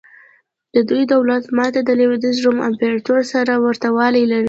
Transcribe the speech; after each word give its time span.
د 0.75 0.77
دې 0.89 1.01
دولت 1.13 1.43
ماتې 1.57 1.81
د 1.85 1.89
لوېدیځ 1.99 2.37
روم 2.45 2.57
امپراتورۍ 2.69 3.23
سره 3.33 3.53
ورته 3.65 3.87
والی 3.97 4.23
لري. 4.31 4.39